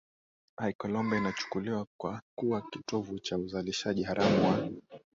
iColombia 0.69 1.17
inachukuliwa 1.17 1.87
kuwa 2.35 2.61
kitovu 2.61 3.19
cha 3.19 3.37
uzalishaji 3.37 4.03
haramu 4.03 4.45
wa 4.47 4.69